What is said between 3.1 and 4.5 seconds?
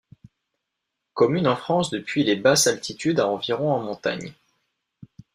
à environ en montagne.